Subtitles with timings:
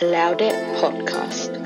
[0.00, 1.56] Loud It Podcast.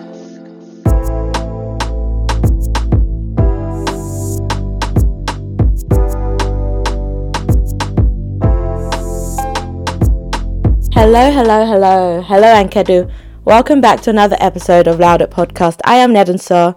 [10.95, 13.13] Hello, hello, hello, hello, Ankedu.
[13.45, 15.81] Welcome back to another episode of Loud It Podcast.
[15.85, 16.75] I am Nnedinso.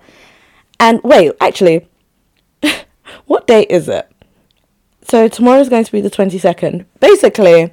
[0.82, 1.88] And wait, actually,
[3.28, 4.12] what date is it?
[5.04, 6.86] So tomorrow is going to be the 22nd.
[7.00, 7.72] Basically,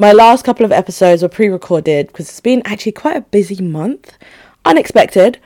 [0.00, 3.62] my last couple of episodes were pre recorded because it's been actually quite a busy
[3.62, 4.16] month.
[4.64, 5.38] Unexpected,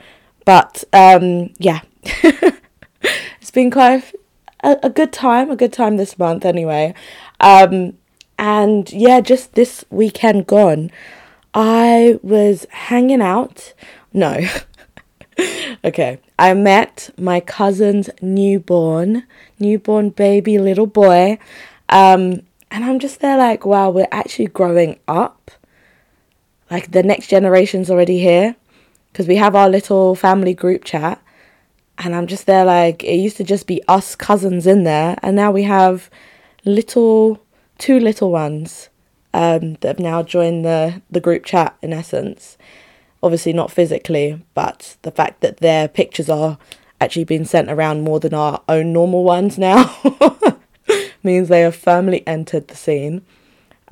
[0.45, 1.81] but um, yeah.
[3.41, 4.15] it's been quite
[4.63, 6.95] a, a, good time, a good time this month anyway.
[7.41, 7.99] Um,
[8.39, 10.93] and yeah, just this weekend gone,
[11.53, 13.73] I was hanging out.
[14.13, 14.41] No.
[15.85, 16.21] okay.
[16.39, 19.25] I met my cousin's newborn,
[19.59, 21.39] newborn baby little boy.
[21.89, 22.43] Um,
[22.75, 25.53] and I'm just there like, wow, we're actually growing up.
[26.73, 28.57] Like the next generation's already here.
[29.13, 31.23] Because we have our little family group chat.
[31.99, 35.17] And I'm just there like, it used to just be us cousins in there.
[35.23, 36.11] And now we have
[36.65, 37.41] little,
[37.79, 38.89] two little ones
[39.33, 42.59] um, that have now joined the, the group chat in essence.
[43.23, 46.59] Obviously, not physically, but the fact that their pictures are
[47.01, 49.97] actually being sent around more than our own normal ones now.
[51.25, 53.23] means they have firmly entered the scene.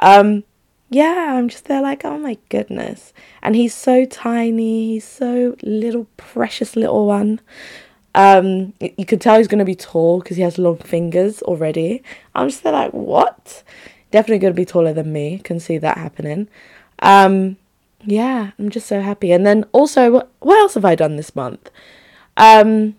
[0.00, 0.44] Um,
[0.91, 3.14] yeah, I'm just there like, oh my goodness.
[3.42, 7.41] And he's so tiny, he's so little, precious little one.
[8.14, 12.03] Um, you can tell he's going to be tall because he has long fingers already.
[12.34, 13.62] I'm just there like, what?
[14.10, 15.38] Definitely going to be taller than me.
[15.38, 16.48] Can see that happening.
[16.98, 17.56] Um,
[18.05, 19.33] yeah, I'm just so happy.
[19.33, 20.10] And then also,
[20.41, 21.70] what, else have I done this month?
[22.36, 22.97] Um,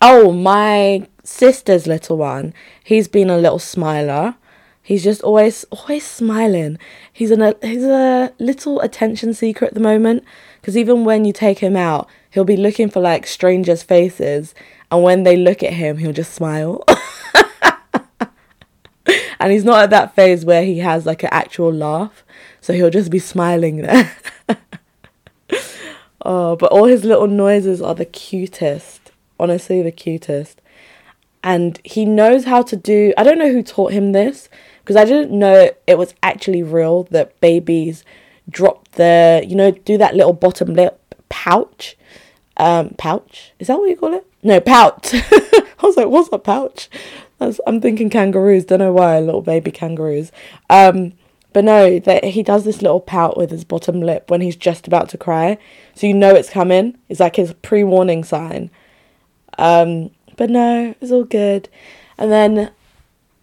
[0.00, 4.36] oh, my sister's little one, he's been a little smiler.
[4.82, 6.78] He's just always always smiling.
[7.12, 10.24] He's a he's a little attention seeker at the moment
[10.60, 14.54] because even when you take him out, he'll be looking for like strangers' faces,
[14.90, 16.84] and when they look at him, he'll just smile.
[19.38, 22.24] and he's not at that phase where he has like an actual laugh,
[22.60, 24.16] so he'll just be smiling there.
[26.22, 29.12] oh, but all his little noises are the cutest.
[29.38, 30.61] Honestly, the cutest
[31.42, 34.48] and he knows how to do I don't know who taught him this
[34.80, 38.04] because I didn't know it was actually real that babies
[38.48, 41.96] drop the you know do that little bottom lip pouch
[42.56, 43.52] um pouch?
[43.58, 44.26] Is that what you call it?
[44.42, 45.10] No pouch.
[45.14, 46.88] I was like what's a pouch?
[47.38, 48.64] That's, I'm thinking kangaroos.
[48.64, 50.30] Don't know why little baby kangaroos.
[50.70, 51.14] Um
[51.52, 54.86] but no that he does this little pout with his bottom lip when he's just
[54.86, 55.58] about to cry.
[55.94, 56.98] So you know it's coming.
[57.08, 58.70] It's like his pre-warning sign.
[59.58, 61.68] Um but no, it's all good.
[62.18, 62.70] And then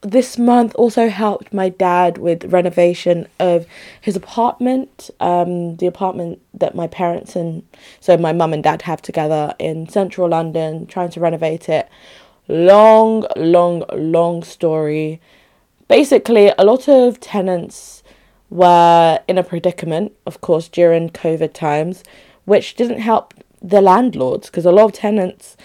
[0.01, 3.65] this month also helped my dad with renovation of
[3.99, 7.63] his apartment, um, the apartment that my parents and
[7.99, 11.89] so my mum and dad have together in central London, trying to renovate it.
[12.47, 15.19] Long, long, long story.
[15.87, 18.01] Basically, a lot of tenants
[18.49, 22.03] were in a predicament, of course, during COVID times,
[22.45, 25.57] which didn't help the landlords because a lot of tenants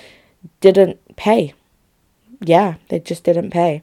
[0.61, 1.55] didn't pay.
[2.41, 3.83] Yeah, they just didn't pay.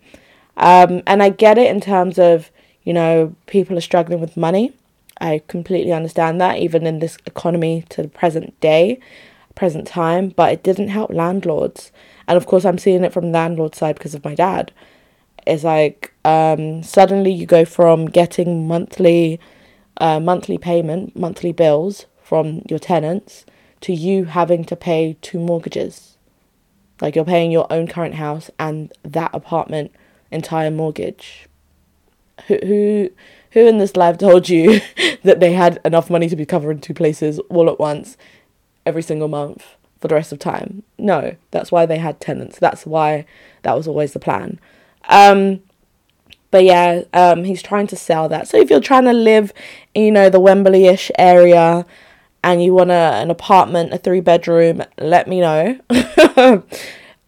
[0.57, 2.51] Um, and I get it in terms of,
[2.83, 4.73] you know, people are struggling with money.
[5.19, 8.99] I completely understand that, even in this economy to the present day,
[9.55, 11.91] present time, but it didn't help landlords.
[12.27, 14.71] And of course, I'm seeing it from the landlord side because of my dad.
[15.45, 19.39] It's like um, suddenly you go from getting monthly,
[19.97, 23.45] uh, monthly payment, monthly bills from your tenants,
[23.81, 26.10] to you having to pay two mortgages
[27.01, 29.91] like you're paying your own current house and that apartment
[30.29, 31.47] entire mortgage.
[32.47, 33.09] Who who
[33.51, 34.81] who in this life told you
[35.23, 38.17] that they had enough money to be covering two places all at once
[38.85, 40.83] every single month for the rest of time?
[40.97, 42.59] No, that's why they had tenants.
[42.59, 43.25] That's why
[43.63, 44.59] that was always the plan.
[45.09, 45.61] Um
[46.51, 48.45] but yeah, um, he's trying to sell that.
[48.47, 49.53] So if you're trying to live,
[49.93, 51.85] in, you know, the Wembley-ish area,
[52.43, 55.79] and you want a, an apartment, a three bedroom, let me know.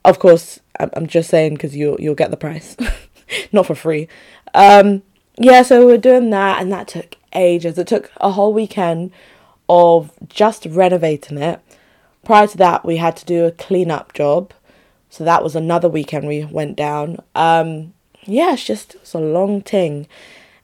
[0.06, 2.76] of course, I'm just saying because you'll you'll get the price,
[3.52, 4.08] not for free.
[4.54, 5.04] Um,
[5.38, 7.78] yeah, so we're doing that, and that took ages.
[7.78, 9.12] It took a whole weekend
[9.70, 11.60] of just renovating it.
[12.24, 14.54] Prior to that, we had to do a cleanup job,
[15.10, 17.18] so that was another weekend we went down.
[17.36, 17.94] Um,
[18.24, 20.08] yeah, it's just it's a long thing,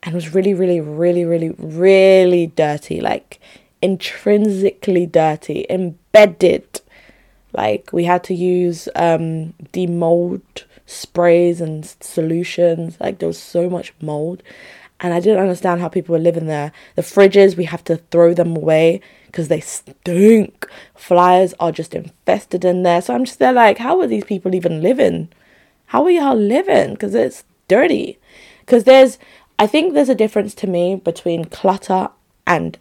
[0.01, 2.99] and it was really, really, really, really, really dirty.
[3.01, 3.39] Like
[3.81, 6.81] intrinsically dirty, embedded.
[7.53, 10.41] Like we had to use um, demold
[10.85, 12.97] sprays and solutions.
[12.99, 14.43] Like there was so much mold,
[14.99, 16.71] and I didn't understand how people were living there.
[16.95, 20.67] The fridges, we have to throw them away because they stink.
[20.95, 23.01] Flies are just infested in there.
[23.01, 25.29] So I'm just there like, how are these people even living?
[25.85, 26.91] How are y'all living?
[26.93, 28.19] Because it's dirty.
[28.59, 29.17] Because there's,
[29.57, 32.09] I think there's a difference to me between clutter
[32.45, 32.77] and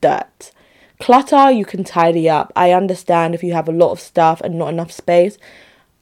[0.00, 0.52] dirt.
[1.00, 2.52] Clutter, you can tidy up.
[2.54, 5.36] I understand if you have a lot of stuff and not enough space.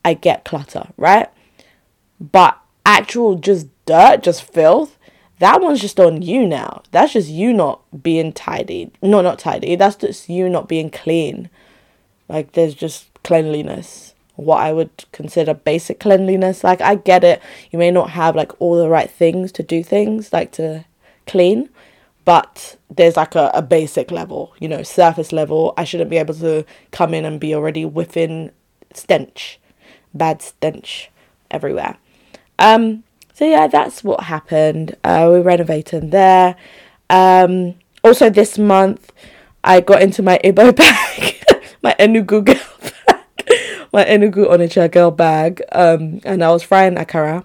[0.05, 1.29] I get clutter, right?
[2.21, 4.99] But actual just dirt, just filth,
[5.41, 6.83] that one's just on you now.
[6.91, 8.91] That's just you not being tidy.
[9.03, 9.75] No, not tidy.
[9.75, 11.49] That's just you not being clean.
[12.29, 14.15] Like there's just cleanliness.
[14.37, 16.63] What I would consider basic cleanliness.
[16.63, 17.41] Like I get it.
[17.71, 20.85] You may not have like all the right things to do things, like to
[21.27, 21.70] clean.
[22.25, 25.75] But there's like a, a basic level, you know, surface level.
[25.77, 28.51] I shouldn't be able to come in and be already whiffing
[28.93, 29.59] stench.
[30.13, 31.11] Bad stench
[31.51, 31.97] everywhere.
[32.59, 33.05] Um
[33.41, 34.97] so yeah, that's what happened.
[35.03, 36.57] Uh, we're renovating there.
[37.09, 37.75] Um,
[38.05, 39.13] also this month,
[39.65, 41.43] I got into my Ibo bag,
[41.83, 42.61] my Enugu girl
[43.07, 43.25] bag,
[43.95, 47.45] my Enugu Onitsha girl bag, um, and I was frying akara.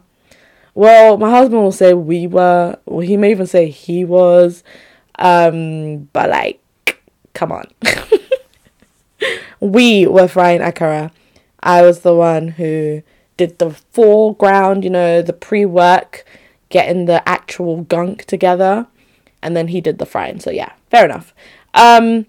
[0.76, 2.78] Well, my husband will say we were.
[2.86, 4.62] Well, he may even say he was,
[5.18, 6.62] um, but like,
[7.34, 7.66] come on,
[9.62, 11.12] we were frying akara.
[11.62, 13.02] I was the one who
[13.38, 16.26] did the foreground, you know, the pre work,
[16.68, 18.86] getting the actual gunk together,
[19.42, 20.42] and then he did the frying.
[20.42, 21.34] So yeah, fair enough.
[21.74, 22.26] Um,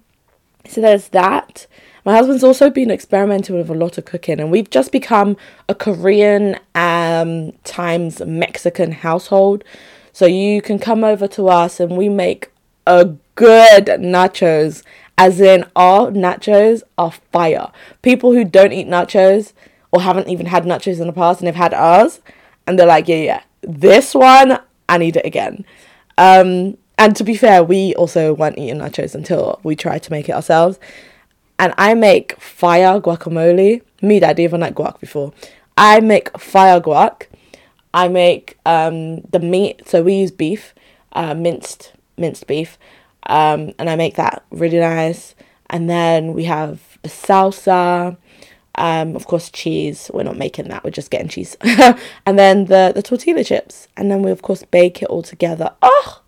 [0.69, 1.67] so there's that.
[2.07, 5.37] My husband's also been experimenting with a lot of cooking, and we've just become
[5.69, 9.65] a Korean um, times Mexican household.
[10.13, 12.51] So you can come over to us, and we make
[12.87, 14.83] a good nachos.
[15.19, 17.73] As in, our nachos are fire.
[18.03, 19.53] People who don't eat nachos,
[19.91, 22.21] or haven't even had nachos in the past and they've had ours
[22.67, 24.59] and they're like, yeah, yeah, this one,
[24.89, 25.65] I need it again.
[26.19, 30.29] Um, and to be fair, we also weren't eating nachos until we tried to make
[30.29, 30.79] it ourselves.
[31.59, 33.83] And I make fire guacamole.
[34.03, 35.33] Me, dad, even like guac before.
[35.77, 37.27] I make fire guac.
[37.95, 39.89] I make um, the meat.
[39.89, 40.75] So we use beef,
[41.13, 42.79] uh, minced minced beef,
[43.27, 45.35] um, and I make that really nice.
[45.69, 48.17] And then we have the salsa.
[48.79, 50.11] Um, of course, cheese.
[50.13, 50.85] We're not making that.
[50.85, 51.57] We're just getting cheese.
[51.63, 53.89] and then the the tortilla chips.
[53.97, 55.73] And then we of course bake it all together.
[55.81, 56.21] Oh,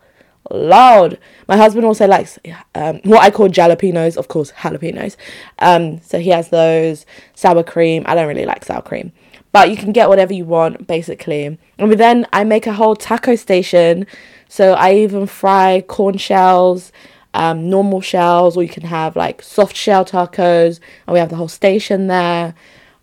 [0.50, 1.18] loud.
[1.46, 2.38] My husband also likes
[2.74, 4.16] um, what I call jalapenos.
[4.16, 5.16] Of course, jalapenos.
[5.58, 8.04] Um, so he has those sour cream.
[8.06, 9.12] I don't really like sour cream,
[9.52, 11.58] but you can get whatever you want basically.
[11.78, 14.06] And then I make a whole taco station.
[14.48, 16.92] So I even fry corn shells
[17.34, 21.36] um, normal shells, or you can have like soft shell tacos, and we have the
[21.36, 22.54] whole station there.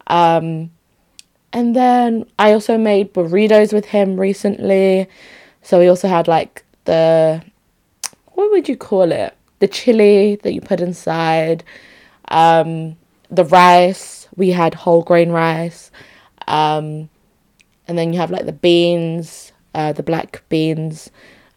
[0.08, 0.72] Um,
[1.54, 5.08] and then I also made burritos with him recently.
[5.62, 7.44] So we also had like the
[8.34, 9.36] what would you call it?
[9.60, 11.64] The chili that you put inside,
[12.30, 12.98] um,
[13.30, 14.28] the rice.
[14.36, 15.92] We had whole grain rice,
[16.48, 17.10] um,
[17.88, 21.10] and then you have like the beans, uh, the black beans.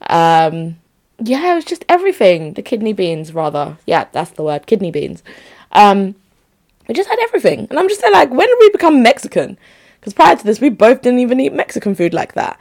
[0.03, 0.79] Um,
[1.23, 2.55] yeah, it was just everything.
[2.55, 3.79] The kidney beans, rather.
[3.87, 4.67] Yeah, that's the word.
[4.67, 5.25] Kidney beans.
[5.73, 6.15] Um,
[6.87, 9.59] we just had everything, and I'm just there like, when did we become Mexican?
[10.01, 12.59] Because prior to this, we both didn't even eat Mexican food like that.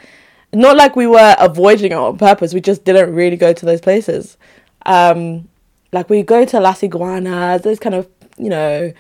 [0.54, 2.54] Not like we were avoiding it on purpose.
[2.54, 4.38] We just didn't really go to those places.
[4.86, 5.50] Um,
[5.92, 8.08] like we go to Las Iguanas, those kind of,
[8.38, 8.94] you know,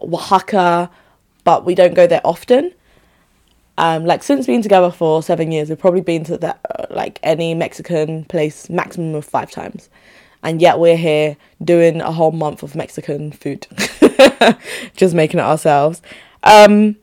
[0.00, 0.90] Wahaca,
[1.44, 2.72] but we don't go there often.
[3.78, 7.20] Um, like since being together for seven years, we've probably been to that uh, like
[7.22, 9.90] any Mexican place maximum of five times,
[10.42, 13.66] and yet we're here doing a whole month of Mexican food,
[14.96, 16.00] just making it ourselves.
[16.42, 16.96] Um,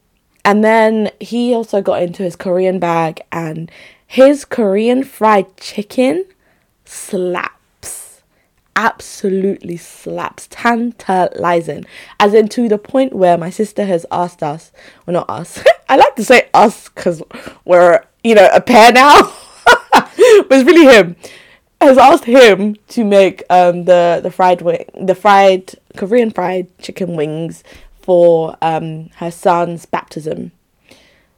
[0.45, 3.71] and then he also got into his Korean bag, and
[4.05, 6.25] his Korean fried chicken
[6.85, 8.21] slaps.
[8.75, 11.85] absolutely slaps, tantalizing,
[12.19, 14.71] as in to the point where my sister has asked us,
[15.05, 17.21] well, not us, I like to say us because
[17.65, 19.31] we're, you know, a pair now,
[19.93, 21.15] but it's really him,
[21.79, 27.15] has asked him to make um, the, the fried wing, the fried, Korean fried chicken
[27.15, 27.63] wings
[28.03, 30.51] for um, her son's baptism.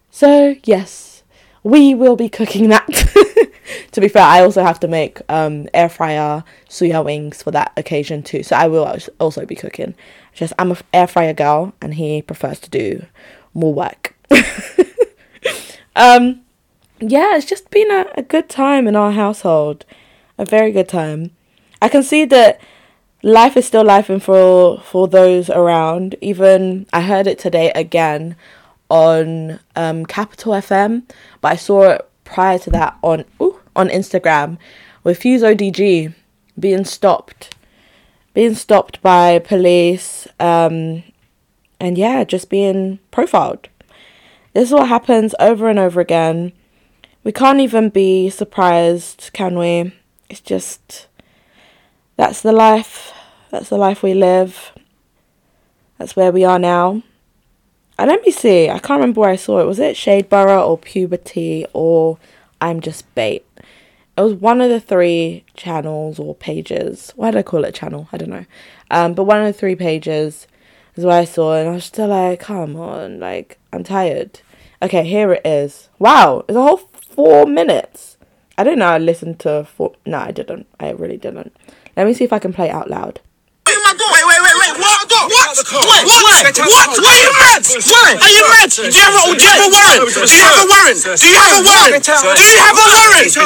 [0.10, 1.24] So, yes,
[1.64, 2.88] we will be cooking that.
[3.92, 7.72] to be fair, I also have to make um, air fryer suya wings for that
[7.78, 8.44] occasion too.
[8.44, 9.96] So I will also be cooking.
[10.34, 13.06] Just I'm an air fryer girl, and he prefers to do
[13.54, 14.16] more work.
[15.96, 16.42] um,
[17.00, 19.86] yeah, it's just been a, a good time in our household,
[20.38, 21.32] a very good time.
[21.82, 22.60] I can see that
[23.26, 26.16] life is still life and for for those around.
[26.22, 28.36] Even I heard it today again
[28.88, 31.04] on um, Capital FM,
[31.42, 34.58] but I saw it prior to that on ooh, on Instagram
[35.04, 36.14] with Fuse ODG
[36.58, 37.56] being stopped,
[38.34, 41.04] being stopped by police, um,
[41.80, 43.68] and yeah, just being profiled.
[44.54, 46.54] This is what happens over and over again.
[47.24, 49.94] We can't even be surprised, can we?
[50.30, 51.08] It's just
[52.18, 53.14] that's the life.
[53.52, 54.72] That's the life we live.
[55.98, 57.04] That's where we are now.
[57.98, 58.70] And let me see.
[58.70, 59.66] I can't remember where I saw it.
[59.66, 62.18] Was it Shadeborough or Pubity or
[62.60, 63.46] I'm Just Bait?
[64.18, 67.12] It was one of the three channels or pages.
[67.16, 68.08] Why did I call it channel?
[68.12, 68.46] I don't know.
[68.92, 70.48] Um, but one of the three pages
[70.96, 74.40] is what I saw, and I was still like, come on, like I'm tired.
[74.82, 75.90] Okay, here it is.
[76.00, 78.18] Wow, it's a whole four minutes.
[78.58, 79.96] I didn't know I listened to four.
[80.06, 80.68] No, I didn't.
[80.80, 81.54] I really didn't.
[81.96, 83.22] Let me see if I can play it out loud.
[84.76, 86.26] Wait, wait, wait, what?
[86.26, 86.36] What?
[86.36, 86.56] What?
[86.56, 86.90] What?
[86.92, 87.00] What?
[87.00, 87.64] Are you mad?
[87.64, 88.12] What?
[88.20, 88.70] Are you mad?
[88.76, 90.04] Do you have a, do you have a warrant?
[90.12, 91.00] Do you have a warrant?
[91.00, 92.04] Do you have a warrant?
[92.04, 93.32] Do you have a warrant?
[93.32, 93.44] Do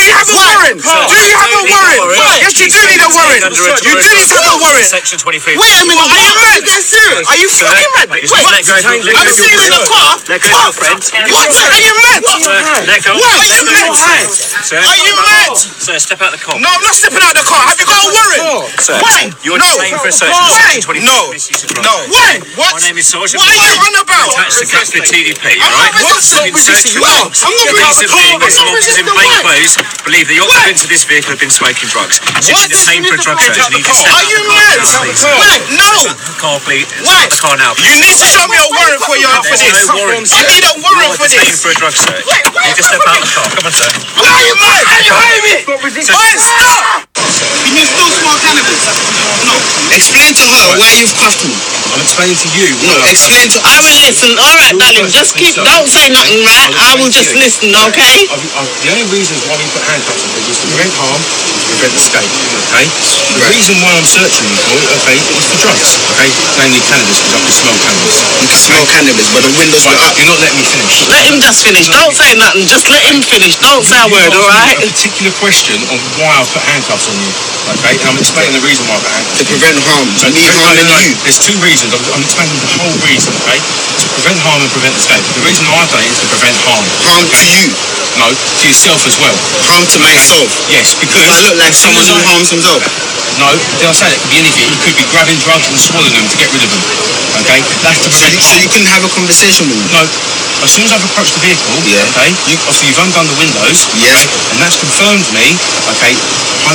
[0.00, 0.78] you have a warrant?
[0.80, 2.02] Do you have a warrant?
[2.40, 3.44] Yes, you do need a warrant.
[3.52, 4.88] You do need to have a warrant.
[4.88, 5.56] Section 23.
[5.56, 6.60] Wait a minute, are you mad?
[6.62, 7.28] Are serious?
[7.28, 8.08] Are you fucking mad?
[8.08, 10.16] Wait, I'm seeing you in the car.
[10.28, 11.00] Let go of your friend.
[11.32, 11.48] What?
[11.52, 12.20] Are you mad?
[12.88, 13.04] Let.
[13.04, 13.20] What?
[13.20, 14.26] Are you mad?
[14.72, 15.56] Are you mad?
[15.56, 16.56] Sir, step out the car.
[16.62, 17.58] No, I'm not stepping out the car.
[17.66, 18.70] Have you got a warrant?
[18.80, 19.30] Sir, Why?
[19.42, 19.66] you're no.
[20.22, 20.46] Detained for a search Why?
[20.46, 21.08] of section 23.
[21.08, 21.18] No.
[21.32, 21.82] Of.
[21.82, 21.94] No.
[22.14, 22.32] Why?
[22.54, 22.72] What?
[22.78, 23.42] My name is Sergeant.
[23.42, 24.28] What are you on about?
[24.32, 25.92] Attached to Catford TDP, I'm alright?
[25.98, 26.52] not resisting.
[26.52, 27.40] Been searched for No, drugs.
[27.42, 28.10] I'm not The resisting.
[28.12, 29.42] been I'm not some officers in resisting plain what?
[29.42, 29.74] clothes
[30.06, 32.16] believe the occupants of this vehicle have been smoking drugs.
[32.22, 32.68] What?
[32.70, 33.58] detained for a drug search.
[33.58, 34.78] You need to step Are you the mad?
[34.82, 35.54] Why?
[35.74, 35.90] No.
[36.38, 36.86] Car, please.
[37.02, 37.26] Why?
[37.30, 39.88] The car now, You need to show me a warrant for your for this.
[39.90, 41.62] I need a warrant for this.
[41.62, 42.24] for a drug search.
[42.26, 43.46] You to step out the car.
[43.52, 43.90] Come on, sir.
[44.18, 44.82] Why are you mad?
[44.86, 45.56] Are you hiding me?
[46.10, 47.06] Why stop?
[47.14, 48.82] Can you still smoke cannabis?
[49.46, 49.72] No.
[49.92, 51.52] Explain to her why you've cuffed me.
[51.92, 52.68] I'm explaining to you.
[52.88, 54.32] No, explain to I will listen.
[54.40, 55.12] All right, darling.
[55.12, 55.52] Just keep.
[55.52, 56.72] Don't say nothing, right?
[56.72, 57.68] I will just listen.
[57.92, 58.24] Okay.
[58.32, 61.92] The only reason why we put handcuffs on people is to prevent harm, to prevent
[62.00, 62.32] escape.
[62.72, 62.88] Okay.
[63.36, 65.92] The reason why I'm searching you for, okay, is for drugs.
[66.16, 68.16] Okay, namely cannabis, because I can smell cannabis.
[68.40, 70.16] You can smell cannabis, but the windows were Right, up.
[70.16, 71.04] you're not letting me finish.
[71.12, 71.92] Let him just finish.
[71.92, 72.64] Don't say nothing.
[72.64, 73.60] Just let him finish.
[73.60, 74.32] Don't say a word.
[74.32, 74.80] All right.
[74.80, 77.32] A particular question on why I've put handcuffs on you.
[77.62, 79.22] Okay, and I'm explaining the reason why put.
[79.38, 80.08] To prevent harm.
[80.18, 81.14] So Me no, harming no, you.
[81.22, 81.94] There's two reasons.
[81.94, 83.58] I'm, I'm explaining the whole reason, okay?
[83.62, 85.22] To prevent harm and prevent escape.
[85.38, 86.82] The reason why I've done it is to prevent harm.
[87.06, 87.64] Harm to you.
[88.18, 89.32] No, to yourself as well.
[89.70, 90.50] Harm to myself.
[90.68, 92.82] Yes, because I look like someone who harms himself.
[93.40, 94.18] No, did I say that?
[94.18, 94.66] It could be anything.
[94.68, 96.82] You could be grabbing drugs and swallowing them to get rid of them.
[97.40, 99.86] Okay, that's to So prevent you, so you couldn't have a conversation with me.
[99.96, 100.04] No,
[100.62, 102.04] as soon as I've approached the vehicle, Yeah.
[102.12, 104.12] okay, you, obviously you've undone the windows, Yeah.
[104.12, 105.56] okay, and that's confirmed me,
[105.96, 106.12] okay,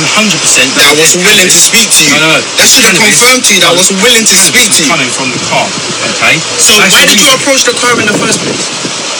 [0.04, 2.14] 100% That I was willing to speak to you.
[2.14, 2.40] No, no, no.
[2.60, 4.90] That should have confirmed to you that I was willing to speak to you.
[4.92, 5.66] Coming from the car,
[6.14, 6.34] okay.
[6.62, 8.66] So That's why did you approach the car in the first place?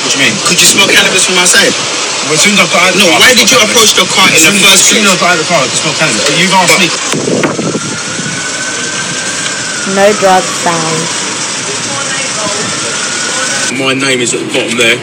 [0.05, 0.35] What do you mean?
[0.47, 1.73] Could you smell cannabis from outside?
[2.29, 3.57] Well, as soon as I got out of the No, car, why I did you
[3.57, 5.21] smelled approach the car in As the soon- first As soon as I place?
[5.21, 6.23] got out of the car, I could smell cannabis.
[6.29, 6.89] But you've asked me.
[9.97, 11.01] No drug found.
[13.79, 14.97] My name is at the bottom there.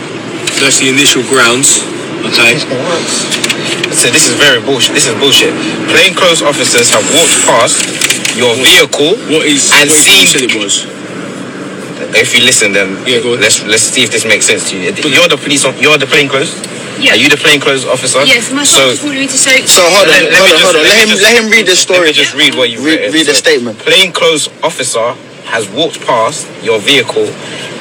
[0.62, 1.82] That's the initial grounds.
[2.26, 2.58] Okay.
[3.96, 4.94] So this is very bullshit.
[4.96, 5.54] This is bullshit.
[5.90, 7.78] Plainclothes officers have walked past
[8.36, 9.16] your vehicle.
[9.32, 10.86] What is And what seen- said it was?
[12.16, 13.42] If you listen, then Yeah, go on.
[13.42, 14.92] let's let's see if this makes sense to you.
[15.16, 15.64] You're the police.
[15.66, 16.52] of- You're the plainclothes.
[17.00, 17.12] Yeah.
[17.14, 18.24] Are you the plainclothes officer?
[18.26, 19.52] Yes, my So so, wanted me to show.
[19.68, 20.84] So hold on, Let- let me hold on, just- hold on.
[20.84, 22.08] let Let me him just- let him read the let story.
[22.08, 23.14] me just read what you Read- read.
[23.14, 23.80] read the So, statement.
[23.86, 25.14] Plainclothes officer
[25.52, 27.28] has walked past your vehicle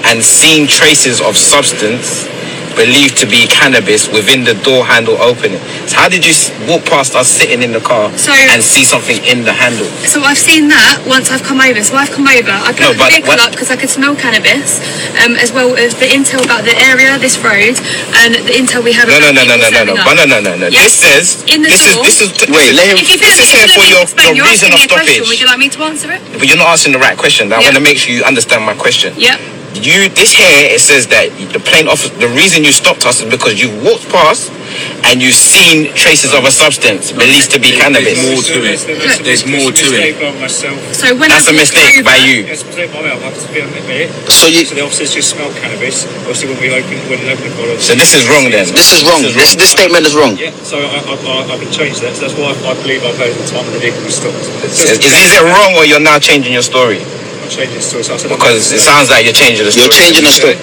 [0.05, 2.27] and seen traces of substance
[2.77, 5.61] believed to be cannabis within the door handle opening.
[5.89, 6.35] So how did you
[6.69, 9.87] walk past us sitting in the car So- and see something in the handle?
[10.07, 11.83] So I've seen that once I've come over.
[11.83, 12.51] So I've come over.
[12.51, 14.81] I put No, the vehicle up because I could smell cannabis,
[15.25, 17.75] um, as well as the intel about the area, this road,
[18.23, 20.53] and the intel we had No, no, no, no, no, no, no, no, no, no,
[20.57, 20.67] no.
[20.69, 20.83] Yes.
[20.85, 22.05] This says In the this is door.
[22.05, 22.99] this is Wait, let him.
[22.99, 25.25] If you this is here for your, explain, your reason of a question.
[25.29, 26.21] Would you like me to answer it?
[26.39, 27.53] But you're not asking the right question.
[27.53, 27.65] I Yeah.
[27.67, 29.15] want to make sure you understand my question.
[29.17, 29.41] Yep.
[29.75, 33.29] You this here it says that the plain officer the reason you stopped us is
[33.31, 34.55] because you walked past
[35.07, 38.19] and you've seen traces of a substance believed to be cannabis.
[38.19, 38.79] There's more to it.
[39.23, 40.15] There's more to it.
[40.95, 42.47] So when That's I a mistake over, by you.
[42.49, 43.09] It's a mistake by me.
[43.11, 44.11] I'll have to be a minute.
[44.31, 44.65] So you.
[44.65, 46.07] So the officers just smelled cannabis.
[46.27, 47.79] Obviously, when we open, when we open the bottle.
[47.79, 48.67] So this is wrong then.
[48.73, 49.23] This is wrong.
[49.23, 50.35] This this statement is wrong.
[50.39, 52.15] Yeah, so I, I, I, I can change that.
[52.17, 54.39] So that's why I, I believe I've heard the time when the vehicle was stopped.
[54.65, 57.03] Is, is it wrong or you're now changing your story?
[57.45, 58.03] I'm changing the story.
[58.09, 59.85] So I said, Because it sounds like you're changing the story.
[59.85, 60.57] You're changing the story.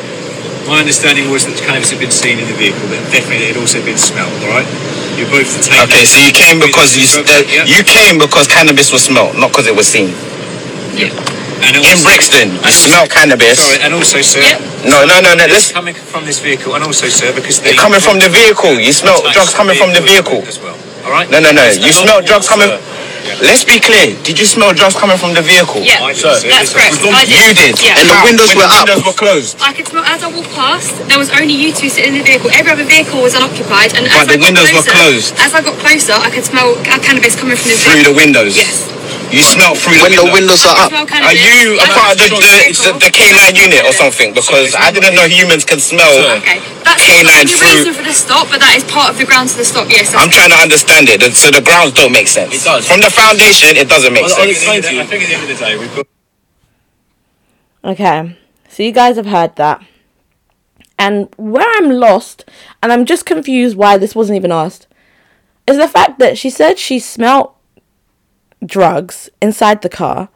[0.65, 3.61] My understanding was that cannabis had been seen in the vehicle, but definitely it had
[3.61, 4.33] also been smelled.
[4.45, 4.65] All right,
[5.17, 5.89] you're both detained.
[5.89, 7.21] Okay, so you came because you Yeah.
[7.21, 10.09] Uh, you came because cannabis was smelled, not because it was seen.
[10.97, 11.13] Yeah.
[11.61, 12.57] And in also- Brixton.
[12.65, 13.57] You smell cannabis.
[13.61, 14.41] Sorry, and also, sir.
[14.41, 14.89] Yep.
[14.89, 15.45] No, no, no, no.
[15.45, 15.71] It's Let's.
[15.73, 18.73] coming from this vehicle, and also, sir, because the It's coming from the vehicle.
[18.81, 20.41] You smell drugs coming from the vehicle.
[20.49, 20.77] as well.
[21.05, 21.29] All right.
[21.29, 21.65] No, no, no.
[21.69, 22.69] You smell drugs coming.
[23.25, 23.45] Sir.
[23.45, 24.17] Let's be clear.
[24.23, 25.81] Did you smell drugs coming from the vehicle?
[25.81, 26.49] Yeah, I did, sir.
[26.49, 26.97] that's correct.
[27.01, 27.77] We've I You did.
[27.81, 27.97] Yeah.
[27.99, 28.25] And the How?
[28.25, 28.87] windows When were the up.
[28.87, 29.53] windows were closed.
[29.61, 30.93] I could smell as I walked past.
[31.07, 32.49] There was only you two sitting in the vehicle.
[32.53, 35.29] Every other vehicle was unoccupied, and But as the I got windows were closer, closed.
[35.39, 38.53] As I got closer, I could smell cannabis coming from the Through the windows.
[38.57, 38.87] Yes.
[39.31, 40.59] You smell through the When the windows.
[40.59, 40.89] windows are up.
[40.91, 41.39] smell Are cannabis.
[41.39, 42.99] you a part of the, got the, vehicle.
[42.99, 44.35] the, the K9 unit or something?
[44.35, 46.11] Because I didn't know humans can smell.
[46.43, 49.17] Okay, that's K9 not the through- reason for the stop, but that is part of
[49.17, 49.87] the grounds for the stop.
[49.87, 50.11] Yes.
[50.11, 51.23] I'm trying to understand it.
[51.31, 52.51] So the grounds don't make sense.
[52.59, 52.83] It does.
[52.87, 54.51] From the foundation, it doesn't make I'll, I'll sense.
[54.59, 54.99] explain to you.
[55.01, 56.07] I think at the end of the day, we've got.
[57.83, 58.37] Okay,
[58.69, 59.81] so you guys have heard that.
[60.99, 62.45] And where I'm lost,
[62.83, 64.87] and I'm just confused why this wasn't even asked,
[65.65, 67.55] is the fact that she said she smelt
[68.65, 70.29] drugs inside the car,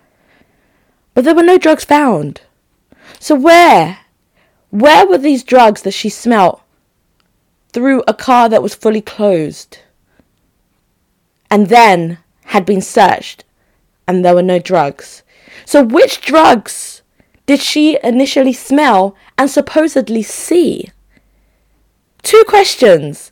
[1.13, 2.41] but there were no drugs found.
[3.19, 3.99] So where?
[4.69, 6.61] Where were these drugs that she smelt
[7.71, 9.79] through a car that was fully closed
[11.49, 13.43] and then had been searched
[14.07, 15.23] and there were no drugs?
[15.65, 17.01] So which drugs
[17.45, 20.91] did she initially smell and supposedly see?
[22.23, 23.31] Two questions.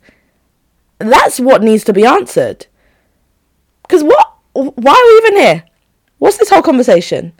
[0.99, 2.67] That's what needs to be answered.
[3.81, 4.32] Because what?
[4.53, 5.63] Why are we even here?
[6.19, 7.33] What's this whole conversation?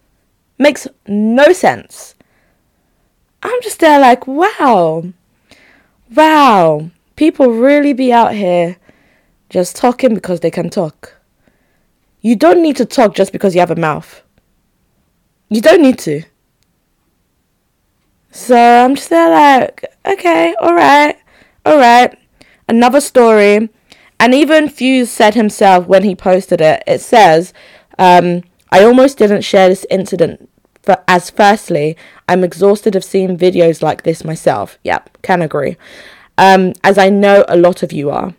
[0.57, 2.15] Makes no sense.
[3.41, 5.03] I'm just there like, wow.
[6.15, 6.89] Wow.
[7.15, 8.77] People really be out here
[9.49, 11.15] just talking because they can talk.
[12.21, 14.23] You don't need to talk just because you have a mouth.
[15.49, 16.23] You don't need to.
[18.31, 21.17] So I'm just there like, okay, alright,
[21.67, 22.17] alright.
[22.67, 23.69] Another story.
[24.19, 27.53] And even Fuse said himself when he posted it, it says,
[27.99, 30.49] um, I almost didn't share this incident
[30.81, 34.77] for, as firstly, I'm exhausted of seeing videos like this myself.
[34.83, 35.77] Yep, can agree.
[36.37, 38.33] Um, as I know a lot of you are.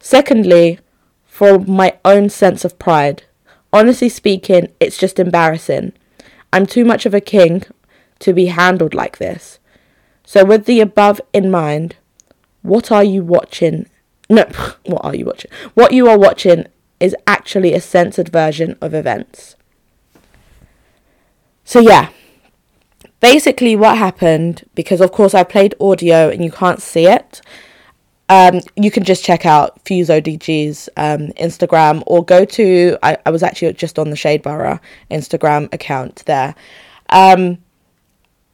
[0.00, 0.80] Secondly,
[1.24, 3.24] for my own sense of pride.
[3.72, 5.92] Honestly speaking, it's just embarrassing.
[6.52, 7.64] I'm too much of a king
[8.20, 9.58] to be handled like this.
[10.24, 11.96] So, with the above in mind,
[12.62, 13.86] what are you watching?
[14.34, 14.44] No,
[14.84, 15.50] what are you watching?
[15.74, 16.66] What you are watching
[17.00, 19.56] is actually a censored version of events.
[21.64, 22.10] So, yeah.
[23.20, 27.40] Basically, what happened, because of course I played audio and you can't see it,
[28.28, 33.30] um, you can just check out Fuse ODG's um, Instagram or go to, I, I
[33.30, 34.78] was actually just on the Shadeborough
[35.10, 36.54] Instagram account there.
[37.08, 37.58] Um,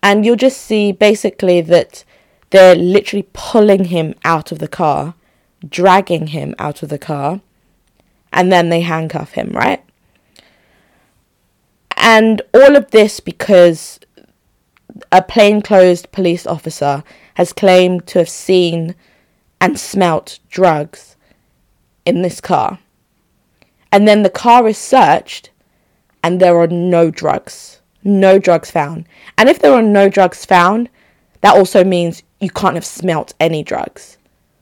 [0.03, 2.05] and you'll just see basically that
[2.51, 5.15] they're literally pulling him out of the car,
[5.69, 7.41] dragging him out of the car,
[8.33, 9.83] and then they handcuff him, right?
[11.97, 14.01] And all of this because
[15.13, 18.95] a plainclothes police officer has claimed to have seen
[19.61, 21.17] and smelt drugs
[22.07, 22.79] in this car.
[23.93, 25.51] And then the car is searched
[26.23, 27.81] and there are no drugs.
[28.03, 29.07] No drugs found.
[29.37, 30.89] And if there are no drugs found,
[31.43, 34.17] that also means you can't have smelt any drugs.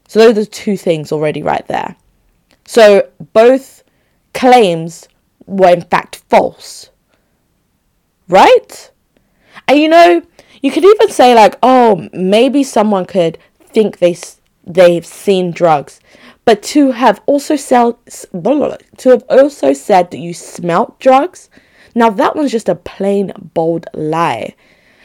[0.09, 1.95] So those are two things already right there.
[2.65, 3.85] So both
[4.33, 5.07] claims
[5.47, 6.91] were in fact false.
[8.27, 8.91] Right?
[9.69, 10.23] And you know,
[10.63, 14.17] you could even say like, oh, maybe someone could think they
[14.65, 16.01] they've seen drugs,
[16.45, 21.51] but to have also sell to have also said that you smelt drugs,
[21.95, 24.55] now that one's just a plain bold lie.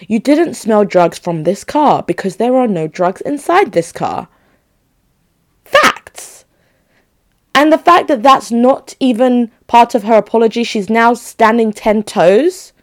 [0.07, 4.27] You didn't smell drugs from this car because there are no drugs inside this car.
[7.55, 12.03] And the fact that that's not even part of her apology, she's now standing 10
[12.03, 12.73] toes.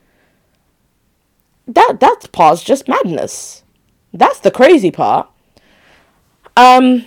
[1.67, 3.63] That that part's just madness.
[4.13, 5.29] That's the crazy part.
[6.57, 7.05] Um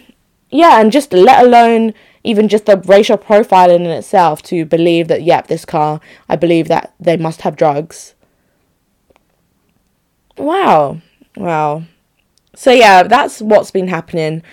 [0.49, 5.23] yeah, and just let alone even just the racial profiling in itself to believe that
[5.23, 5.99] yep, this car,
[6.29, 8.13] I believe that they must have drugs.
[10.37, 11.01] Wow.
[11.35, 11.83] Wow.
[12.55, 14.43] So yeah, that's what's been happening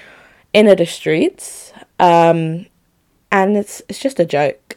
[0.53, 1.73] in the streets.
[1.99, 2.67] Um
[3.31, 4.77] and it's it's just a joke.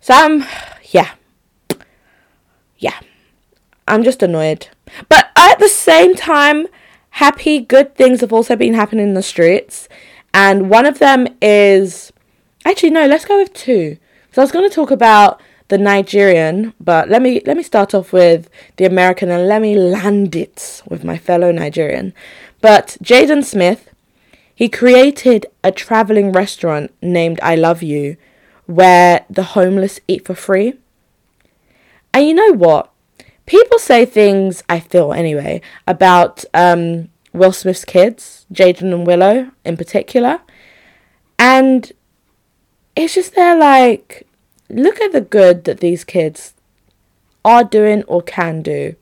[0.00, 0.44] So um
[0.90, 1.12] yeah.
[2.78, 2.98] Yeah.
[3.86, 4.68] I'm just annoyed.
[5.08, 6.66] But at the same time,
[7.10, 9.88] happy good things have also been happening in the streets.
[10.32, 12.12] And one of them is
[12.64, 13.98] actually no, let's go with two.
[14.32, 18.12] So I was gonna talk about the Nigerian, but let me let me start off
[18.12, 22.12] with the American and let me land it with my fellow Nigerian.
[22.60, 23.89] But Jaden Smith,
[24.60, 28.18] he created a traveling restaurant named I Love You,
[28.66, 30.74] where the homeless eat for free.
[32.12, 32.90] And you know what?
[33.46, 39.78] People say things, I feel anyway, about um, Will Smith's kids, Jaden and Willow in
[39.78, 40.42] particular.
[41.38, 41.90] And
[42.94, 44.26] it's just they're like,
[44.68, 46.52] look at the good that these kids
[47.46, 48.94] are doing or can do.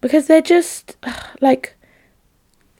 [0.00, 0.96] Because they're just
[1.42, 1.76] like,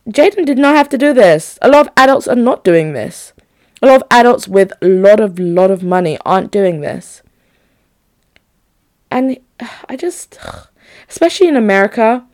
[0.08, 1.58] Jaden did not have to do this.
[1.62, 3.32] A lot of adults are not doing this.
[3.80, 7.22] A lot of adults with a lot of lot of money aren't doing this.
[9.10, 9.38] And
[9.88, 10.38] I just
[11.08, 12.24] especially in America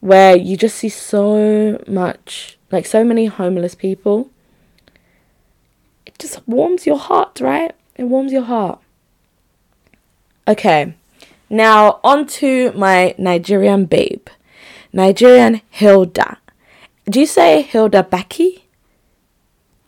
[0.00, 4.30] where you just see so much like so many homeless people.
[6.04, 7.74] It just warms your heart, right?
[7.96, 8.80] It warms your heart.
[10.48, 10.94] Okay.
[11.48, 14.28] Now on to my Nigerian babe.
[14.92, 16.38] Nigerian Hilda.
[17.08, 18.62] Do you say Hilda Baci?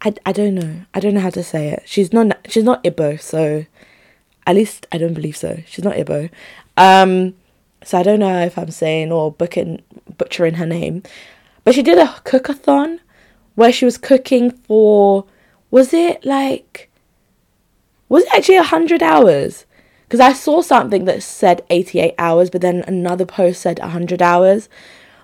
[0.03, 0.83] I, I don't know.
[0.95, 1.83] I don't know how to say it.
[1.85, 3.67] She's not she's not Igbo, so
[4.47, 5.59] at least I don't believe so.
[5.67, 6.31] She's not Igbo.
[6.77, 7.35] Um,
[7.83, 9.83] so I don't know if I'm saying or booking,
[10.17, 11.03] butchering her name.
[11.65, 13.01] But she did a cookathon
[13.57, 15.25] where she was cooking for
[15.73, 16.89] was it like
[18.09, 19.67] was it actually 100 hours?
[20.07, 24.69] Because I saw something that said 88 hours, but then another post said 100 hours.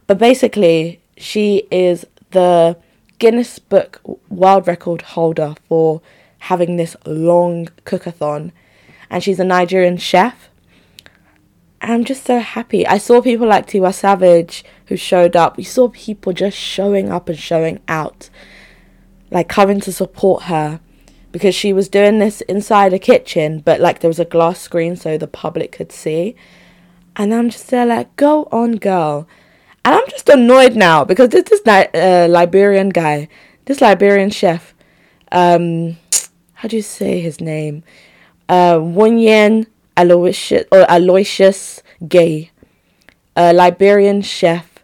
[0.08, 2.76] But basically, she is the
[3.18, 6.02] Guinness Book World Record holder for
[6.40, 8.52] having this long cookathon.
[9.08, 10.48] And she's a Nigerian chef.
[11.80, 12.86] I'm just so happy.
[12.86, 15.56] I saw people like Tiwa Savage who showed up.
[15.56, 18.30] We saw people just showing up and showing out,
[19.30, 20.80] like coming to support her
[21.30, 24.96] because she was doing this inside a kitchen, but like there was a glass screen
[24.96, 26.36] so the public could see.
[27.16, 29.28] And I'm just there like, go on, girl.
[29.84, 33.28] And I'm just annoyed now because this this uh, Liberian guy,
[33.66, 34.74] this Liberian chef,
[35.30, 35.96] um,
[36.54, 37.84] how do you say his name?
[38.48, 39.66] Uh, Wunyen
[39.96, 42.50] Aloysius or Aloysius Gay,
[43.36, 44.74] a Liberian chef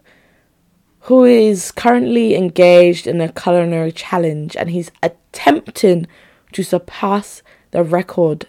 [1.05, 6.05] who is currently engaged in a culinary challenge and he's attempting
[6.51, 8.45] to surpass the record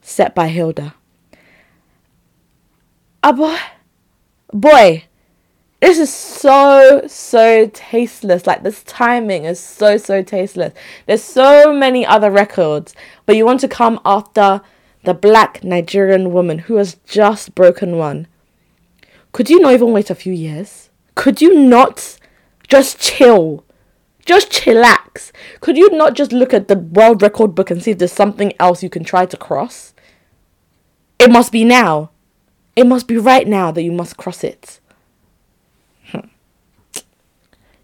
[0.00, 0.94] set by Hilda.
[3.22, 3.58] Boy,
[4.52, 5.04] boy,
[5.80, 8.46] this is so so tasteless.
[8.46, 10.72] Like this timing is so so tasteless.
[11.06, 12.94] There's so many other records,
[13.26, 14.62] but you want to come after
[15.04, 18.26] the black Nigerian woman who has just broken one.
[19.32, 20.90] Could you not even wait a few years?
[21.14, 22.18] Could you not
[22.68, 23.64] just chill?
[24.24, 25.30] Just chillax.
[25.60, 28.52] Could you not just look at the world record book and see if there's something
[28.58, 29.94] else you can try to cross?
[31.18, 32.10] It must be now.
[32.74, 34.80] It must be right now that you must cross it.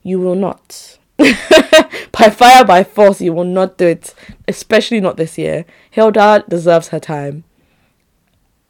[0.02, 0.98] You will not.
[1.18, 4.14] by fire, by force, you will not do it.
[4.48, 5.64] Especially not this year.
[5.90, 7.44] Hilda deserves her time.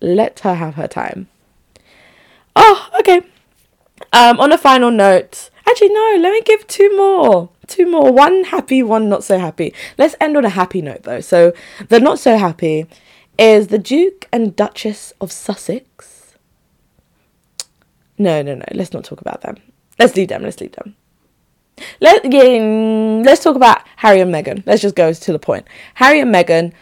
[0.01, 1.29] Let her have her time.
[2.55, 3.23] Oh, okay.
[4.13, 7.51] Um, on a final note, actually no, let me give two more.
[7.67, 8.13] Two more.
[8.13, 9.73] One happy, one not so happy.
[9.97, 11.21] Let's end on a happy note though.
[11.21, 11.53] So
[11.89, 12.87] the not so happy
[13.39, 16.35] is the Duke and Duchess of Sussex.
[18.19, 18.65] No, no, no.
[18.73, 19.57] Let's not talk about them.
[19.99, 20.43] Let's leave them.
[20.43, 20.97] Let's leave them.
[22.01, 24.63] Let yeah, mm, let's talk about Harry and Meghan.
[24.67, 25.67] Let's just go to the point.
[25.95, 26.73] Harry and Meghan,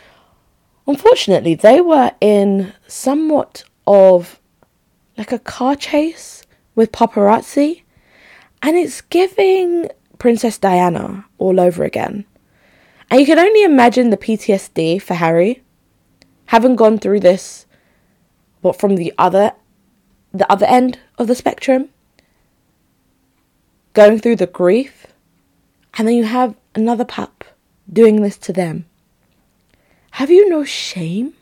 [0.87, 4.41] unfortunately, they were in somewhat of
[5.17, 7.83] like a car chase with paparazzi,
[8.63, 12.25] and it's giving Princess Diana all over again.
[13.11, 15.63] And you can only imagine the PTSD for Harry,
[16.47, 17.67] having gone through this,
[18.63, 19.53] but from the other,
[20.33, 21.89] the other end of the spectrum
[23.93, 25.07] going through the grief,
[25.95, 27.45] and then you have another pup
[27.93, 28.87] doing this to them.
[30.13, 31.35] Have you no shame?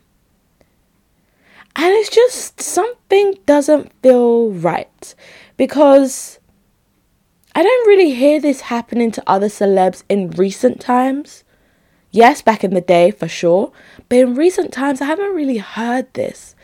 [1.77, 5.15] And it's just something doesn't feel right
[5.57, 6.39] because
[7.55, 11.45] I don't really hear this happening to other celebs in recent times.
[12.11, 13.71] Yes, back in the day for sure,
[14.09, 16.57] but in recent times I haven't really heard this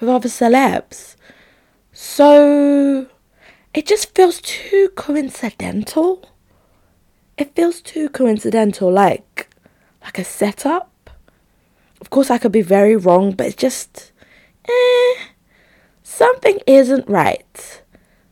[0.00, 1.16] with other celebs.
[1.92, 3.08] So
[3.76, 6.24] it just feels too coincidental.
[7.36, 9.50] It feels too coincidental, like
[10.02, 11.10] like a setup.
[12.00, 14.12] Of course, I could be very wrong, but it's just,
[14.66, 15.14] eh,
[16.02, 17.82] something isn't right.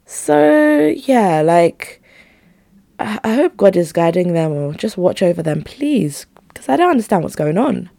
[0.06, 2.02] So yeah, like
[2.98, 6.76] I, I hope God is guiding them, or just watch over them, please, because I
[6.76, 7.90] don't understand what's going on.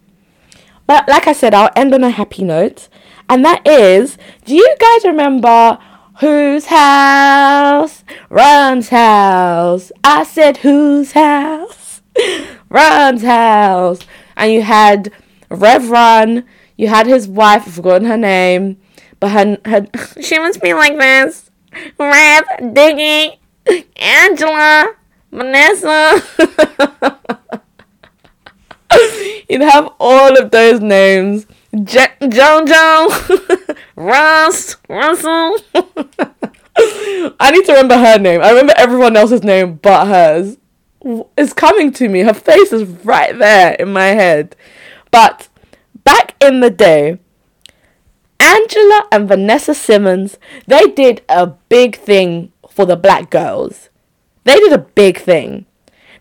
[0.88, 2.90] But like I said, I'll end on a happy note,
[3.30, 5.78] and that is, do you guys remember?
[6.22, 8.04] Whose house?
[8.30, 9.92] Run's house.
[10.04, 12.02] I said, whose house?
[12.70, 14.00] Run's house.
[14.38, 15.12] And you had
[15.50, 16.46] Rev Run,
[16.78, 18.78] You had his wife, I've forgotten her name,
[19.20, 19.88] but her, her
[20.22, 21.50] she must be like this.
[22.00, 23.38] Rev, Diggy,
[23.98, 24.94] Angela,
[25.32, 26.22] Vanessa.
[29.50, 31.46] You'd have all of those names.
[31.84, 33.10] Je- Jojo,
[33.96, 35.58] Ross, Russell.
[37.40, 38.42] I need to remember her name.
[38.42, 40.58] I remember everyone else's name but hers.
[41.38, 42.22] It's coming to me.
[42.22, 44.56] Her face is right there in my head.
[45.12, 45.48] But
[46.04, 47.20] back in the day,
[48.40, 53.90] Angela and Vanessa Simmons, they did a big thing for the black girls.
[54.44, 55.66] They did a big thing.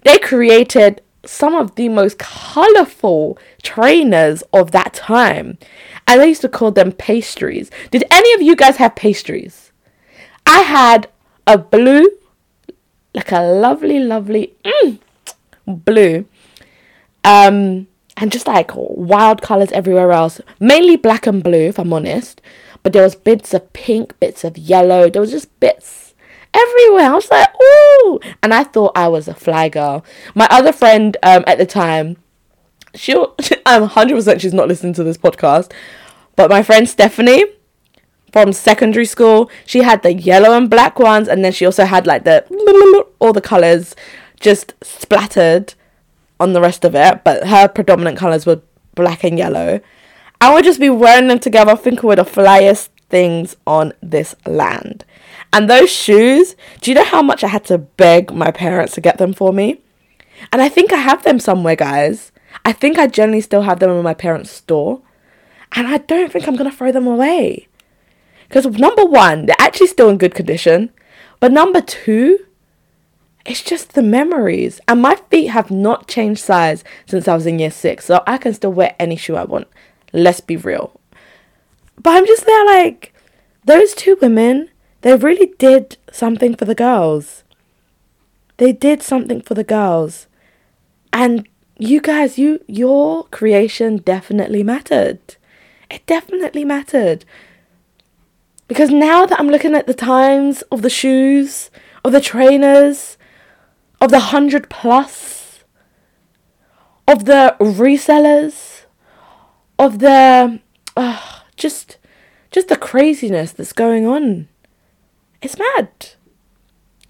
[0.04, 5.58] They created some of the most colorful trainers of that time.
[6.06, 7.70] And they used to call them pastries.
[7.90, 9.72] Did any of you guys have pastries?
[10.46, 11.08] I had
[11.46, 12.08] a blue,
[13.14, 14.98] like a lovely, lovely mm,
[15.66, 16.26] blue,
[17.24, 20.40] um, and just like wild colors everywhere else.
[20.60, 22.40] Mainly black and blue, if I'm honest.
[22.82, 25.08] But there was bits of pink, bits of yellow.
[25.08, 26.03] There was just bits
[26.54, 27.10] everywhere.
[27.10, 30.04] I was like, ooh, and I thought I was a fly girl.
[30.34, 32.16] My other friend um, at the time,
[32.94, 33.14] she,
[33.66, 35.72] I'm 100% she's not listening to this podcast,
[36.36, 37.44] but my friend Stephanie
[38.32, 42.06] from secondary school, she had the yellow and black ones, and then she also had
[42.06, 42.44] like the
[43.20, 43.94] all the colors
[44.40, 45.74] just splattered
[46.40, 48.60] on the rest of it, but her predominant colors were
[48.94, 49.80] black and yellow.
[50.40, 55.04] I would just be wearing them together, thinking we're the flyest things on this land.
[55.52, 59.00] And those shoes, do you know how much I had to beg my parents to
[59.00, 59.80] get them for me?
[60.52, 62.32] And I think I have them somewhere, guys.
[62.64, 65.00] I think I generally still have them in my parents' store.
[65.72, 67.68] And I don't think I'm going to throw them away.
[68.48, 70.90] Because number one, they're actually still in good condition.
[71.40, 72.38] But number two,
[73.44, 74.80] it's just the memories.
[74.88, 78.04] And my feet have not changed size since I was in year six.
[78.06, 79.68] So I can still wear any shoe I want.
[80.12, 80.98] Let's be real.
[82.04, 83.14] But I'm just there like,
[83.64, 84.68] those two women,
[85.00, 87.42] they really did something for the girls.
[88.58, 90.28] They did something for the girls.
[91.12, 95.36] And you guys, you your creation definitely mattered.
[95.90, 97.24] It definitely mattered.
[98.68, 101.70] Because now that I'm looking at the times of the shoes,
[102.04, 103.16] of the trainers,
[104.00, 105.64] of the hundred plus,
[107.08, 108.84] of the resellers,
[109.78, 110.60] of the
[110.96, 111.98] uh, just
[112.50, 114.48] just the craziness that's going on.
[115.42, 115.88] It's mad.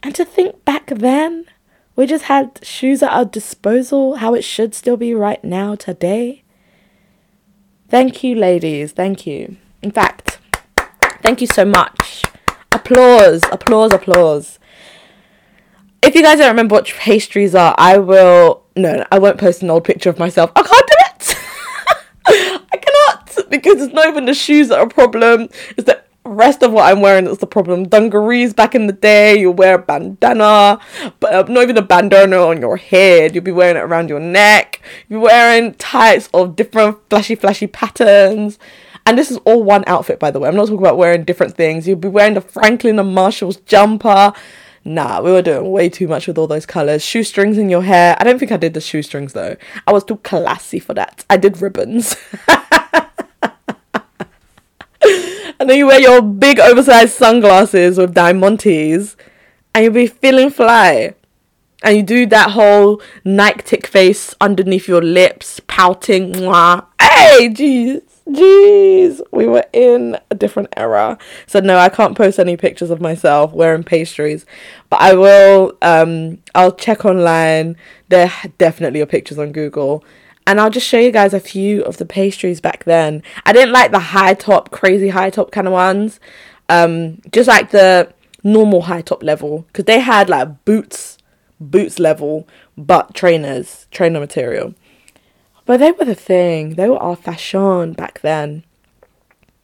[0.02, 1.46] And to think back then,
[1.96, 6.42] we just had shoes at our disposal, how it should still be right now, today.
[7.88, 8.92] Thank you, ladies.
[8.92, 9.56] Thank you.
[9.82, 10.38] In fact,
[11.22, 12.24] thank you so much.
[12.72, 14.58] Applause, applause, applause.
[16.02, 18.64] If you guys don't remember what pastries are, I will.
[18.76, 20.50] No, I won't post an old picture of myself.
[20.56, 21.36] I can't do it!
[22.72, 23.43] I cannot!
[23.62, 26.90] Because it's not even the shoes that are a problem, it's the rest of what
[26.90, 27.88] I'm wearing that's the problem.
[27.88, 30.78] Dungarees back in the day, you'll wear a bandana,
[31.20, 33.34] but uh, not even a bandana on your head.
[33.34, 34.80] You'll be wearing it around your neck.
[35.08, 38.58] You're wearing tights of different flashy, flashy patterns.
[39.06, 40.48] And this is all one outfit, by the way.
[40.48, 41.86] I'm not talking about wearing different things.
[41.86, 44.32] You'll be wearing the Franklin and Marshalls jumper.
[44.86, 47.02] Nah, we were doing way too much with all those colours.
[47.02, 48.16] Shoestrings in your hair.
[48.18, 49.56] I don't think I did the shoestrings though.
[49.86, 51.24] I was too classy for that.
[51.28, 52.16] I did ribbons.
[55.58, 59.16] and then you wear your big oversized sunglasses with diamantes
[59.74, 61.14] and you'll be feeling fly.
[61.82, 66.32] And you do that whole Nike tick face underneath your lips, pouting.
[66.32, 66.86] Mwah.
[67.00, 69.20] Hey, jeez, jeez.
[69.30, 71.18] We were in a different era.
[71.46, 74.46] So no, I can't post any pictures of myself wearing pastries,
[74.88, 75.76] but I will.
[75.82, 77.76] Um, I'll check online.
[78.08, 80.02] There definitely are pictures on Google,
[80.46, 83.22] and I'll just show you guys a few of the pastries back then.
[83.46, 86.20] I didn't like the high top, crazy high top kind of ones.
[86.68, 89.64] Um, just like the normal high top level.
[89.68, 91.18] Because they had like boots
[91.60, 94.74] boots level but trainers trainer material.
[95.64, 96.74] But they were the thing.
[96.74, 98.64] They were our fashion back then.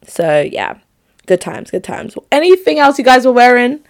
[0.05, 0.79] So yeah.
[1.27, 2.15] Good times good times.
[2.31, 3.81] Anything else you guys were wearing?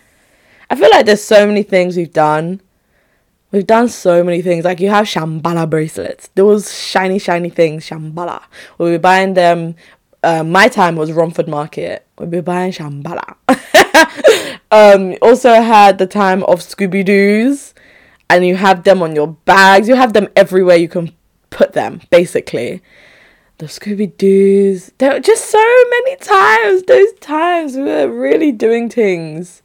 [0.70, 2.62] I feel like there's so many things we've done
[3.52, 8.42] we've done so many things like you have shambhala bracelets those shiny shiny things shambhala
[8.78, 9.76] we'll be buying them
[10.24, 13.36] uh, my time was romford market we'll be buying shambhala
[14.72, 17.74] um also had the time of scooby-doo's
[18.32, 19.90] and you have them on your bags.
[19.90, 21.12] You have them everywhere you can
[21.50, 22.82] put them, basically.
[23.58, 24.92] The Scooby Doo's.
[24.98, 25.60] There were just so
[25.90, 26.84] many times.
[26.84, 29.62] Those times we were really doing things.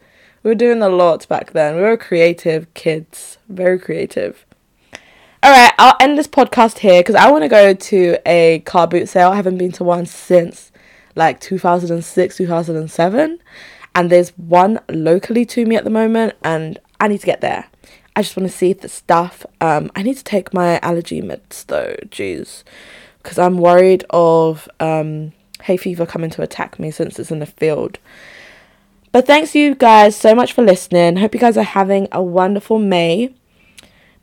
[0.47, 1.75] We were doing a lot back then.
[1.75, 4.47] We were creative kids, very creative.
[5.43, 8.87] All right, I'll end this podcast here because I want to go to a car
[8.87, 9.31] boot sale.
[9.31, 10.71] I haven't been to one since
[11.17, 13.41] like 2006, 2007.
[13.97, 17.67] And there's one locally to me at the moment, and I need to get there.
[18.15, 19.45] I just want to see the stuff.
[19.61, 22.63] Um, I need to take my allergy meds though, jeez,
[23.21, 25.33] because I'm worried of um,
[25.63, 27.99] hay fever coming to attack me since it's in the field.
[29.17, 31.17] But thanks you guys so much for listening.
[31.17, 33.35] Hope you guys are having a wonderful May.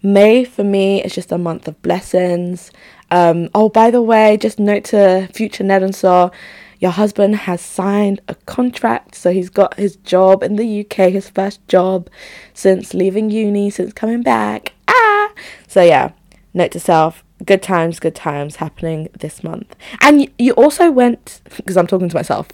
[0.03, 2.69] May for me is just a month of blessings.
[3.09, 6.31] Um, oh, by the way, just note to future Nnedinso,
[6.79, 11.27] your husband has signed a contract, so he's got his job in the UK, his
[11.27, 12.07] first job
[12.53, 14.73] since leaving uni, since coming back.
[14.87, 15.31] Ah,
[15.67, 16.11] so yeah.
[16.53, 19.75] Note to self: good times, good times happening this month.
[20.01, 22.49] And you also went because I'm talking to myself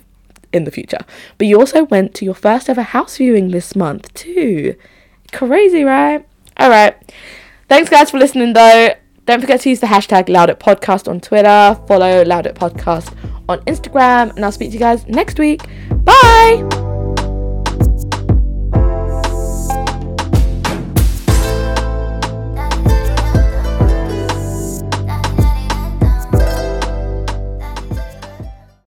[0.52, 1.00] in the future,
[1.38, 4.76] but you also went to your first ever house viewing this month too.
[5.32, 6.26] Crazy, right?
[6.58, 6.96] All right.
[7.68, 8.96] Thanks, guys, for listening, though.
[9.26, 11.80] Don't forget to use the hashtag LoudItPodcast on Twitter.
[11.88, 13.16] Follow Loud It Podcast
[13.48, 14.36] on Instagram.
[14.36, 15.62] And I'll speak to you guys next week.
[16.04, 16.88] Bye.